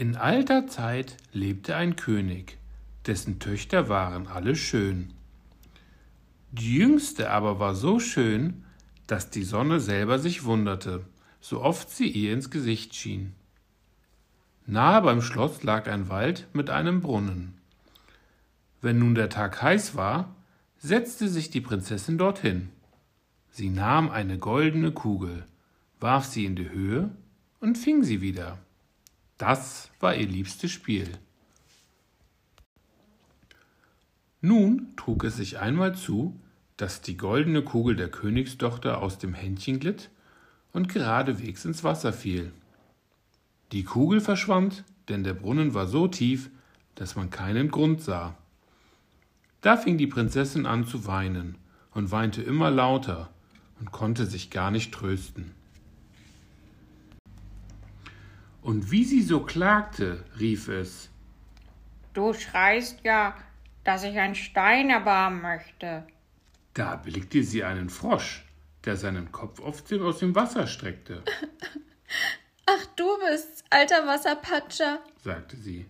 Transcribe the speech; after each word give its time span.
In 0.00 0.16
alter 0.16 0.66
Zeit 0.66 1.18
lebte 1.34 1.76
ein 1.76 1.94
König, 1.94 2.56
dessen 3.04 3.38
Töchter 3.38 3.90
waren 3.90 4.28
alle 4.28 4.56
schön. 4.56 5.12
Die 6.52 6.74
jüngste 6.74 7.28
aber 7.28 7.60
war 7.60 7.74
so 7.74 8.00
schön, 8.00 8.64
dass 9.06 9.28
die 9.28 9.42
Sonne 9.42 9.78
selber 9.78 10.18
sich 10.18 10.44
wunderte, 10.44 11.04
so 11.42 11.60
oft 11.60 11.90
sie 11.90 12.08
ihr 12.08 12.32
ins 12.32 12.48
Gesicht 12.48 12.94
schien. 12.94 13.34
Nahe 14.64 15.02
beim 15.02 15.20
Schloss 15.20 15.64
lag 15.64 15.86
ein 15.86 16.08
Wald 16.08 16.48
mit 16.54 16.70
einem 16.70 17.02
Brunnen. 17.02 17.58
Wenn 18.80 19.00
nun 19.00 19.14
der 19.14 19.28
Tag 19.28 19.60
heiß 19.60 19.96
war, 19.96 20.34
setzte 20.78 21.28
sich 21.28 21.50
die 21.50 21.60
Prinzessin 21.60 22.16
dorthin. 22.16 22.70
Sie 23.50 23.68
nahm 23.68 24.10
eine 24.10 24.38
goldene 24.38 24.92
Kugel, 24.92 25.44
warf 25.98 26.24
sie 26.24 26.46
in 26.46 26.56
die 26.56 26.70
Höhe 26.70 27.10
und 27.60 27.76
fing 27.76 28.02
sie 28.02 28.22
wieder. 28.22 28.56
Das 29.40 29.90
war 30.00 30.14
ihr 30.14 30.26
liebstes 30.26 30.70
Spiel. 30.70 31.08
Nun 34.42 34.88
trug 34.96 35.24
es 35.24 35.36
sich 35.36 35.58
einmal 35.58 35.94
zu, 35.94 36.38
dass 36.76 37.00
die 37.00 37.16
goldene 37.16 37.62
Kugel 37.62 37.96
der 37.96 38.10
Königstochter 38.10 39.00
aus 39.00 39.16
dem 39.16 39.32
Händchen 39.32 39.80
glitt 39.80 40.10
und 40.74 40.92
geradewegs 40.92 41.64
ins 41.64 41.82
Wasser 41.82 42.12
fiel. 42.12 42.52
Die 43.72 43.84
Kugel 43.84 44.20
verschwand, 44.20 44.84
denn 45.08 45.24
der 45.24 45.32
Brunnen 45.32 45.72
war 45.72 45.86
so 45.86 46.06
tief, 46.06 46.50
dass 46.94 47.16
man 47.16 47.30
keinen 47.30 47.70
Grund 47.70 48.02
sah. 48.02 48.36
Da 49.62 49.78
fing 49.78 49.96
die 49.96 50.06
Prinzessin 50.06 50.66
an 50.66 50.86
zu 50.86 51.06
weinen 51.06 51.56
und 51.92 52.10
weinte 52.10 52.42
immer 52.42 52.70
lauter 52.70 53.30
und 53.78 53.90
konnte 53.90 54.26
sich 54.26 54.50
gar 54.50 54.70
nicht 54.70 54.92
trösten. 54.92 55.54
Und 58.62 58.90
wie 58.90 59.04
sie 59.04 59.22
so 59.22 59.40
klagte, 59.40 60.24
rief 60.38 60.68
es 60.68 61.10
Du 62.12 62.34
schreist 62.34 62.98
ja, 63.04 63.36
dass 63.84 64.02
ich 64.02 64.18
ein 64.18 64.34
Stein 64.34 64.90
erbarmen 64.90 65.42
möchte. 65.42 66.06
Da 66.74 66.92
erblickte 66.92 67.42
sie 67.42 67.64
einen 67.64 67.88
Frosch, 67.88 68.44
der 68.84 68.96
seinen 68.96 69.32
Kopf 69.32 69.60
dem, 69.84 70.04
aus 70.04 70.18
dem 70.18 70.34
Wasser 70.34 70.66
streckte. 70.66 71.22
Ach, 72.66 72.86
du 72.96 73.06
bist's, 73.18 73.64
alter 73.70 74.06
Wasserpatscher, 74.06 75.00
sagte 75.22 75.56
sie. 75.56 75.86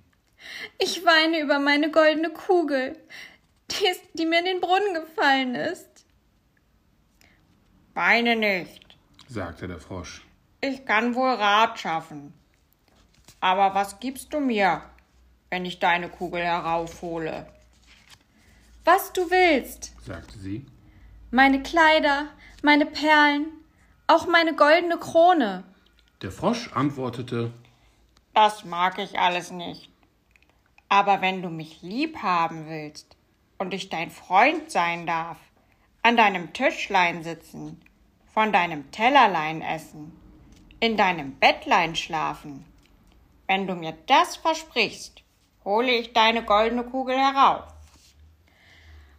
Ich 0.78 1.04
weine 1.04 1.40
über 1.40 1.58
meine 1.58 1.90
goldene 1.90 2.30
Kugel, 2.30 2.96
die, 3.70 3.86
ist, 3.86 4.02
die 4.14 4.26
mir 4.26 4.40
in 4.40 4.46
den 4.46 4.60
Brunnen 4.60 4.94
gefallen 4.94 5.54
ist. 5.54 6.06
Weine 7.94 8.36
nicht, 8.36 8.96
sagte 9.28 9.68
der 9.68 9.80
Frosch. 9.80 10.22
Ich 10.60 10.84
kann 10.86 11.14
wohl 11.14 11.34
Rat 11.34 11.78
schaffen. 11.78 12.34
Aber 13.40 13.74
was 13.74 14.00
gibst 14.00 14.32
du 14.32 14.40
mir, 14.40 14.82
wenn 15.48 15.64
ich 15.64 15.78
deine 15.78 16.08
Kugel 16.08 16.42
heraufhole? 16.42 17.46
Was 18.84 19.12
du 19.12 19.30
willst, 19.30 19.92
sagte 20.04 20.38
sie. 20.38 20.66
Meine 21.30 21.62
Kleider, 21.62 22.26
meine 22.62 22.86
Perlen, 22.86 23.46
auch 24.06 24.26
meine 24.26 24.54
goldene 24.54 24.98
Krone. 24.98 25.64
Der 26.22 26.32
Frosch 26.32 26.72
antwortete 26.74 27.52
Das 28.34 28.64
mag 28.64 28.98
ich 28.98 29.18
alles 29.18 29.50
nicht. 29.50 29.90
Aber 30.88 31.20
wenn 31.22 31.40
du 31.40 31.48
mich 31.48 31.82
lieb 31.82 32.18
haben 32.18 32.68
willst 32.68 33.16
und 33.58 33.72
ich 33.72 33.88
dein 33.88 34.10
Freund 34.10 34.70
sein 34.70 35.06
darf, 35.06 35.38
an 36.02 36.16
deinem 36.16 36.52
Tischlein 36.52 37.22
sitzen, 37.22 37.80
von 38.34 38.52
deinem 38.52 38.90
Tellerlein 38.90 39.62
essen, 39.62 40.12
in 40.80 40.96
deinem 40.96 41.36
Bettlein 41.38 41.94
schlafen, 41.94 42.64
wenn 43.50 43.66
du 43.66 43.74
mir 43.74 43.98
das 44.06 44.36
versprichst, 44.36 45.24
hole 45.64 45.90
ich 45.90 46.12
deine 46.12 46.44
goldene 46.44 46.84
Kugel 46.84 47.16
herauf. 47.16 47.64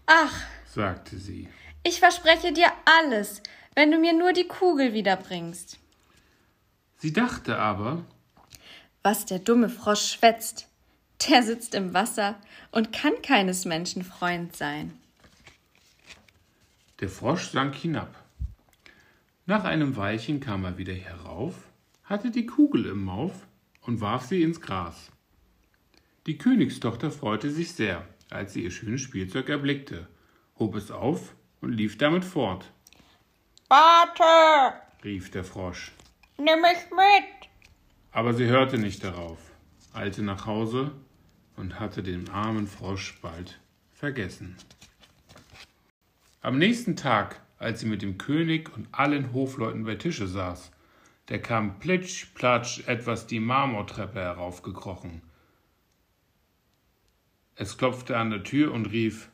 Ach, 0.05 0.33
sagte 0.65 1.17
sie, 1.17 1.49
ich 1.83 1.99
verspreche 1.99 2.53
dir 2.53 2.71
alles, 2.85 3.43
wenn 3.75 3.91
du 3.91 3.99
mir 3.99 4.13
nur 4.13 4.31
die 4.31 4.47
Kugel 4.47 4.93
wiederbringst. 4.93 5.77
Sie 6.95 7.11
dachte 7.11 7.57
aber, 7.57 8.05
was 9.03 9.25
der 9.25 9.39
dumme 9.39 9.67
Frosch 9.67 10.13
schwätzt, 10.13 10.69
der 11.27 11.43
sitzt 11.43 11.75
im 11.75 11.93
Wasser 11.93 12.35
und 12.71 12.93
kann 12.93 13.21
keines 13.21 13.65
Menschen 13.65 14.01
Freund 14.01 14.55
sein. 14.55 14.97
Der 17.01 17.09
Frosch 17.09 17.49
sank 17.49 17.75
hinab. 17.75 18.15
Nach 19.45 19.65
einem 19.65 19.97
Weilchen 19.97 20.39
kam 20.39 20.63
er 20.63 20.77
wieder 20.77 20.93
herauf, 20.93 21.55
hatte 22.05 22.31
die 22.31 22.45
Kugel 22.45 22.85
im 22.85 23.03
Mauf 23.03 23.33
und 23.81 24.01
warf 24.01 24.25
sie 24.25 24.43
ins 24.43 24.61
Gras. 24.61 25.11
Die 26.27 26.37
Königstochter 26.37 27.11
freute 27.11 27.49
sich 27.49 27.73
sehr, 27.73 28.07
als 28.29 28.53
sie 28.53 28.63
ihr 28.63 28.71
schönes 28.71 29.01
Spielzeug 29.01 29.49
erblickte, 29.49 30.07
hob 30.59 30.75
es 30.75 30.91
auf 30.91 31.35
und 31.61 31.73
lief 31.73 31.97
damit 31.97 32.23
fort. 32.23 32.71
Warte! 33.69 34.81
rief 35.03 35.31
der 35.31 35.43
Frosch. 35.43 35.91
Nimm 36.37 36.61
mich 36.61 36.89
mit! 36.91 37.49
Aber 38.11 38.33
sie 38.33 38.45
hörte 38.45 38.77
nicht 38.77 39.03
darauf, 39.03 39.39
eilte 39.93 40.21
nach 40.21 40.45
Hause 40.45 40.91
und 41.55 41.79
hatte 41.79 42.03
den 42.03 42.29
armen 42.29 42.67
Frosch 42.67 43.19
bald 43.21 43.59
vergessen. 43.93 44.55
Am 46.41 46.57
nächsten 46.57 46.95
Tag, 46.95 47.39
als 47.59 47.79
sie 47.79 47.85
mit 47.85 48.01
dem 48.01 48.17
König 48.17 48.75
und 48.75 48.87
allen 48.91 49.31
Hofleuten 49.33 49.85
bei 49.85 49.95
Tische 49.95 50.27
saß, 50.27 50.71
da 51.27 51.37
kam 51.37 51.79
plitsch, 51.79 52.33
platsch 52.33 52.87
etwas 52.87 53.27
die 53.27 53.39
Marmortreppe 53.39 54.19
heraufgekrochen. 54.19 55.21
Es 57.55 57.77
klopfte 57.77 58.17
an 58.17 58.31
der 58.31 58.43
Tür 58.43 58.73
und 58.73 58.87
rief 58.87 59.29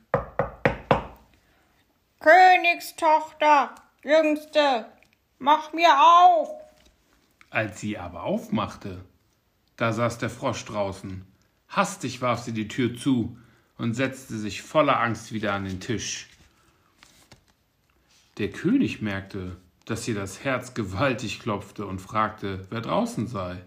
Königstochter, 2.20 3.76
Jüngste, 4.04 4.86
mach 5.40 5.72
mir 5.74 5.90
auf! 5.90 6.50
Als 7.50 7.80
sie 7.80 7.98
aber 7.98 8.24
aufmachte, 8.24 9.06
da 9.78 9.94
saß 9.94 10.18
der 10.18 10.30
Frosch 10.30 10.66
draußen. 10.66 11.26
Hastig 11.70 12.22
warf 12.22 12.42
sie 12.42 12.54
die 12.54 12.68
Tür 12.68 12.98
zu 12.98 13.38
und 13.78 13.94
setzte 13.94 14.38
sich 14.38 14.62
voller 14.62 15.00
Angst 15.00 15.32
wieder 15.32 15.54
an 15.54 15.66
den 15.66 15.80
Tisch. 15.80 16.28
Der 18.38 18.50
König 18.50 19.02
merkte, 19.02 19.58
dass 19.90 20.08
ihr 20.08 20.16
das 20.16 20.44
Herz 20.44 20.74
gewaltig 20.74 21.40
klopfte 21.40 21.86
und 21.86 22.00
fragte, 22.00 22.68
wer 22.70 22.82
draußen 22.82 23.28
sei. 23.28 23.58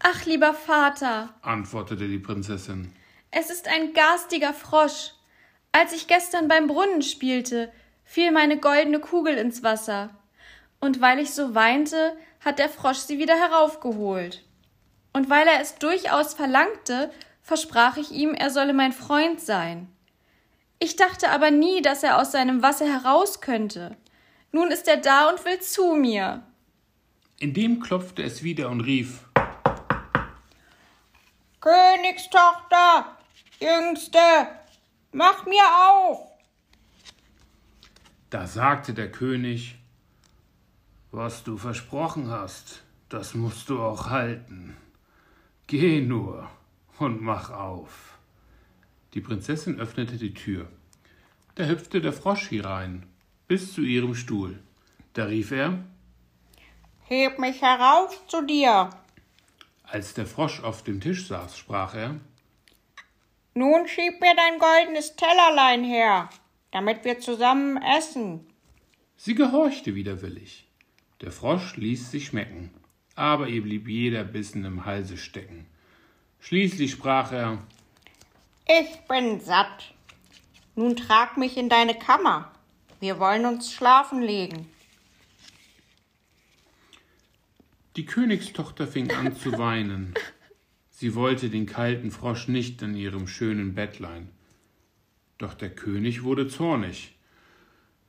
Ach, 0.00 0.24
lieber 0.26 0.54
Vater, 0.54 1.34
antwortete 1.42 2.06
die 2.06 2.18
Prinzessin. 2.18 2.92
Es 3.30 3.50
ist 3.50 3.66
ein 3.66 3.92
garstiger 3.92 4.52
Frosch. 4.52 5.12
Als 5.72 5.92
ich 5.92 6.06
gestern 6.06 6.48
beim 6.48 6.66
Brunnen 6.66 7.02
spielte, 7.02 7.72
fiel 8.04 8.30
meine 8.30 8.58
goldene 8.58 9.00
Kugel 9.00 9.36
ins 9.36 9.62
Wasser. 9.62 10.10
Und 10.80 11.00
weil 11.00 11.18
ich 11.18 11.32
so 11.32 11.54
weinte, 11.54 12.16
hat 12.44 12.58
der 12.58 12.68
Frosch 12.68 12.98
sie 12.98 13.18
wieder 13.18 13.34
heraufgeholt. 13.34 14.44
Und 15.12 15.30
weil 15.30 15.46
er 15.46 15.60
es 15.60 15.76
durchaus 15.76 16.34
verlangte, 16.34 17.10
versprach 17.42 17.96
ich 17.96 18.12
ihm, 18.12 18.34
er 18.34 18.50
solle 18.50 18.74
mein 18.74 18.92
Freund 18.92 19.40
sein. 19.40 19.88
Ich 20.78 20.96
dachte 20.96 21.30
aber 21.30 21.50
nie, 21.50 21.80
dass 21.80 22.02
er 22.02 22.20
aus 22.20 22.32
seinem 22.32 22.62
Wasser 22.62 22.86
heraus 22.86 23.40
könnte. 23.40 23.96
Nun 24.52 24.70
ist 24.70 24.88
er 24.88 24.96
da 24.98 25.28
und 25.28 25.44
will 25.44 25.60
zu 25.60 25.94
mir. 25.94 26.42
Indem 27.38 27.80
klopfte 27.80 28.22
es 28.22 28.42
wieder 28.42 28.70
und 28.70 28.80
rief 28.80 29.26
Königstochter, 31.60 33.16
Jüngste, 33.58 34.18
mach 35.12 35.44
mir 35.46 35.64
auf. 35.90 36.20
Da 38.30 38.46
sagte 38.46 38.94
der 38.94 39.10
König 39.10 39.76
Was 41.10 41.42
du 41.42 41.56
versprochen 41.58 42.30
hast, 42.30 42.82
das 43.08 43.34
musst 43.34 43.68
du 43.68 43.82
auch 43.82 44.10
halten. 44.10 44.76
Geh 45.66 46.00
nur 46.00 46.48
und 46.98 47.20
mach 47.20 47.50
auf. 47.50 48.18
Die 49.14 49.20
Prinzessin 49.20 49.80
öffnete 49.80 50.18
die 50.18 50.34
Tür. 50.34 50.68
Da 51.56 51.64
hüpfte 51.64 52.00
der 52.00 52.12
Frosch 52.12 52.48
hinein, 52.48 53.06
bis 53.48 53.72
zu 53.72 53.82
ihrem 53.82 54.14
Stuhl. 54.14 54.58
Da 55.12 55.24
rief 55.24 55.50
er 55.50 55.78
Heb 57.04 57.38
mich 57.38 57.62
herauf 57.62 58.26
zu 58.26 58.42
dir. 58.42 58.90
Als 59.84 60.14
der 60.14 60.26
Frosch 60.26 60.62
auf 60.62 60.82
dem 60.82 61.00
Tisch 61.00 61.28
saß, 61.28 61.56
sprach 61.56 61.94
er 61.94 62.20
Nun 63.54 63.86
schieb 63.86 64.20
mir 64.20 64.34
dein 64.34 64.58
goldenes 64.58 65.14
Tellerlein 65.14 65.84
her, 65.84 66.28
damit 66.72 67.04
wir 67.04 67.20
zusammen 67.20 67.80
essen. 67.80 68.46
Sie 69.16 69.34
gehorchte 69.34 69.94
widerwillig. 69.94 70.66
Der 71.22 71.32
Frosch 71.32 71.76
ließ 71.76 72.10
sich 72.10 72.26
schmecken, 72.26 72.70
aber 73.14 73.48
ihr 73.48 73.62
blieb 73.62 73.88
jeder 73.88 74.24
Bissen 74.24 74.64
im 74.64 74.84
Halse 74.84 75.16
stecken. 75.16 75.66
Schließlich 76.40 76.90
sprach 76.90 77.32
er 77.32 77.58
Ich 78.66 79.00
bin 79.08 79.40
satt. 79.40 79.94
Nun 80.74 80.96
trag 80.96 81.38
mich 81.38 81.56
in 81.56 81.70
deine 81.70 81.94
Kammer. 81.94 82.52
Wir 82.98 83.18
wollen 83.18 83.44
uns 83.44 83.72
schlafen 83.72 84.22
legen. 84.22 84.66
Die 87.96 88.06
Königstochter 88.06 88.86
fing 88.86 89.10
an 89.10 89.36
zu 89.36 89.52
weinen. 89.58 90.14
Sie 90.90 91.14
wollte 91.14 91.50
den 91.50 91.66
kalten 91.66 92.10
Frosch 92.10 92.48
nicht 92.48 92.80
in 92.80 92.96
ihrem 92.96 93.26
schönen 93.28 93.74
Bettlein. 93.74 94.30
Doch 95.36 95.52
der 95.52 95.70
König 95.70 96.22
wurde 96.22 96.48
zornig. 96.48 97.14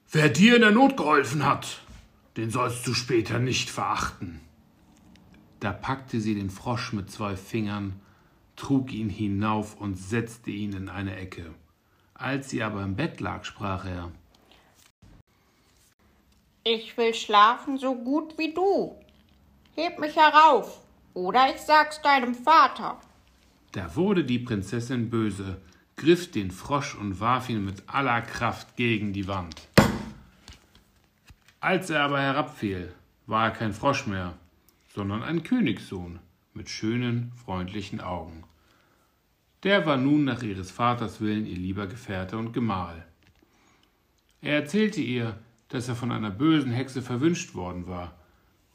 Wer 0.09 0.29
dir 0.29 0.55
in 0.55 0.61
der 0.61 0.71
Not 0.71 0.95
geholfen 0.95 1.45
hat, 1.45 1.81
den 2.37 2.49
sollst 2.49 2.87
du 2.87 2.93
später 2.93 3.39
nicht 3.39 3.69
verachten. 3.69 4.39
Da 5.59 5.73
packte 5.73 6.21
sie 6.21 6.35
den 6.35 6.49
Frosch 6.49 6.93
mit 6.93 7.11
zwei 7.11 7.35
Fingern, 7.35 7.99
trug 8.55 8.93
ihn 8.93 9.09
hinauf 9.09 9.75
und 9.75 9.95
setzte 9.95 10.51
ihn 10.51 10.71
in 10.71 10.87
eine 10.87 11.17
Ecke. 11.17 11.53
Als 12.13 12.49
sie 12.49 12.63
aber 12.63 12.83
im 12.83 12.95
Bett 12.95 13.19
lag, 13.19 13.43
sprach 13.43 13.85
er 13.85 14.13
Ich 16.69 16.97
will 16.97 17.13
schlafen 17.13 17.77
so 17.77 17.95
gut 17.95 18.37
wie 18.37 18.53
du. 18.53 18.99
Heb 19.77 19.99
mich 19.99 20.17
herauf, 20.17 20.81
oder 21.13 21.49
ich 21.49 21.61
sag's 21.61 22.01
deinem 22.01 22.35
Vater. 22.35 22.99
Da 23.71 23.95
wurde 23.95 24.25
die 24.25 24.39
Prinzessin 24.39 25.09
böse, 25.09 25.61
griff 25.95 26.29
den 26.29 26.51
Frosch 26.51 26.95
und 26.95 27.21
warf 27.21 27.47
ihn 27.47 27.63
mit 27.63 27.83
aller 27.87 28.21
Kraft 28.21 28.75
gegen 28.75 29.13
die 29.13 29.29
Wand. 29.29 29.55
Als 31.61 31.89
er 31.89 32.03
aber 32.03 32.19
herabfiel, 32.19 32.93
war 33.27 33.45
er 33.45 33.51
kein 33.51 33.71
Frosch 33.71 34.05
mehr, 34.05 34.33
sondern 34.93 35.23
ein 35.23 35.43
Königssohn 35.43 36.19
mit 36.53 36.69
schönen, 36.69 37.31
freundlichen 37.45 38.01
Augen. 38.01 38.43
Der 39.63 39.85
war 39.85 39.95
nun 39.95 40.25
nach 40.25 40.43
ihres 40.43 40.71
Vaters 40.71 41.21
Willen 41.21 41.45
ihr 41.45 41.57
lieber 41.57 41.87
Gefährte 41.87 42.37
und 42.37 42.51
Gemahl. 42.51 43.05
Er 44.41 44.55
erzählte 44.55 44.99
ihr, 44.99 45.39
dass 45.69 45.87
er 45.87 45.95
von 45.95 46.11
einer 46.11 46.31
bösen 46.31 46.71
Hexe 46.71 47.01
verwünscht 47.01 47.55
worden 47.55 47.87
war 47.87 48.13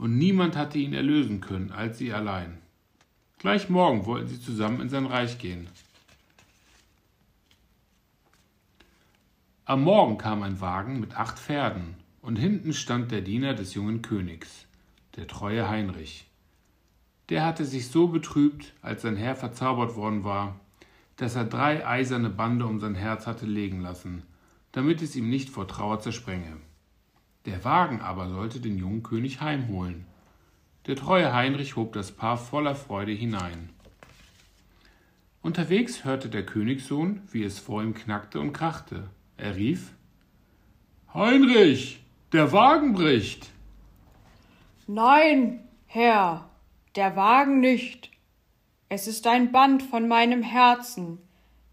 und 0.02 0.18
niemand 0.18 0.56
hatte 0.56 0.78
ihn 0.78 0.94
erlösen 0.94 1.40
können 1.40 1.70
als 1.70 1.98
sie 1.98 2.12
allein. 2.12 2.58
Gleich 3.38 3.68
morgen 3.68 4.04
wollten 4.04 4.26
sie 4.26 4.40
zusammen 4.40 4.80
in 4.80 4.88
sein 4.88 5.06
Reich 5.06 5.38
gehen. 5.38 5.68
Am 9.64 9.84
Morgen 9.84 10.18
kam 10.18 10.42
ein 10.42 10.60
Wagen 10.60 10.98
mit 10.98 11.16
acht 11.16 11.38
Pferden, 11.38 11.94
und 12.20 12.36
hinten 12.36 12.72
stand 12.72 13.10
der 13.10 13.20
Diener 13.20 13.54
des 13.54 13.74
jungen 13.74 14.02
Königs, 14.02 14.66
der 15.16 15.28
treue 15.28 15.68
Heinrich. 15.68 16.26
Der 17.28 17.44
hatte 17.44 17.64
sich 17.64 17.88
so 17.88 18.08
betrübt, 18.08 18.72
als 18.82 19.02
sein 19.02 19.16
Herr 19.16 19.36
verzaubert 19.36 19.94
worden 19.94 20.24
war, 20.24 20.58
dass 21.16 21.36
er 21.36 21.44
drei 21.44 21.86
eiserne 21.86 22.30
Bande 22.30 22.66
um 22.66 22.80
sein 22.80 22.96
Herz 22.96 23.28
hatte 23.28 23.46
legen 23.46 23.80
lassen, 23.80 24.24
damit 24.72 25.00
es 25.00 25.14
ihm 25.14 25.30
nicht 25.30 25.48
vor 25.48 25.68
Trauer 25.68 26.00
zersprenge. 26.00 26.56
Der 27.46 27.64
Wagen 27.64 28.00
aber 28.00 28.28
sollte 28.28 28.60
den 28.60 28.78
jungen 28.78 29.02
König 29.02 29.40
heimholen. 29.40 30.06
Der 30.86 30.96
treue 30.96 31.32
Heinrich 31.32 31.76
hob 31.76 31.92
das 31.92 32.12
Paar 32.12 32.36
voller 32.36 32.74
Freude 32.74 33.12
hinein. 33.12 33.70
Unterwegs 35.42 36.04
hörte 36.04 36.28
der 36.28 36.46
Königssohn, 36.46 37.20
wie 37.30 37.42
es 37.42 37.58
vor 37.58 37.82
ihm 37.82 37.94
knackte 37.94 38.38
und 38.38 38.52
krachte. 38.52 39.10
Er 39.36 39.56
rief 39.56 39.92
Heinrich, 41.14 42.00
der 42.32 42.52
Wagen 42.52 42.94
bricht. 42.94 43.50
Nein, 44.86 45.60
Herr, 45.86 46.48
der 46.96 47.16
Wagen 47.16 47.60
nicht. 47.60 48.10
Es 48.88 49.06
ist 49.06 49.26
ein 49.26 49.52
Band 49.52 49.82
von 49.82 50.06
meinem 50.06 50.42
Herzen, 50.42 51.18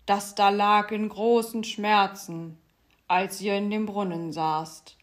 das 0.05 0.35
da 0.35 0.49
lag 0.49 0.91
in 0.91 1.09
großen 1.09 1.63
Schmerzen, 1.63 2.57
als 3.07 3.39
ihr 3.41 3.55
in 3.55 3.69
dem 3.69 3.85
Brunnen 3.85 4.31
saßt. 4.31 4.98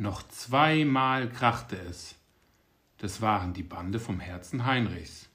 Noch 0.00 0.22
zweimal 0.28 1.28
krachte 1.28 1.76
es. 1.76 2.14
Das 2.98 3.20
waren 3.20 3.52
die 3.52 3.64
Bande 3.64 3.98
vom 3.98 4.20
Herzen 4.20 4.64
Heinrichs, 4.64 5.28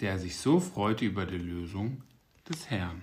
der 0.00 0.18
sich 0.18 0.38
so 0.38 0.58
freute 0.58 1.04
über 1.04 1.26
die 1.26 1.36
Lösung 1.36 2.02
des 2.48 2.70
Herrn. 2.70 3.02